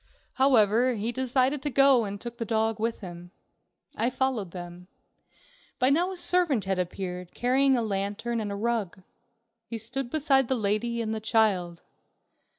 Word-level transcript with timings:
However, 0.33 0.95
he 0.95 1.11
decided 1.11 1.61
to 1.61 1.69
go, 1.69 2.05
and 2.05 2.19
took 2.19 2.39
the 2.39 2.43
dog 2.43 2.79
with 2.79 3.01
him. 3.01 3.29
I 3.95 4.09
followed 4.09 4.49
them. 4.49 4.87
By 5.77 5.91
now 5.91 6.11
a 6.11 6.17
servant 6.17 6.65
had 6.65 6.79
appeared, 6.79 7.35
carrying 7.35 7.77
a 7.77 7.83
lantern 7.83 8.39
and 8.39 8.51
a 8.51 8.55
rug. 8.55 9.03
He 9.67 9.77
stood 9.77 10.09
beside 10.09 10.47
the 10.47 10.55
lady 10.55 11.03
and 11.03 11.13
the 11.13 11.19
child. 11.19 11.83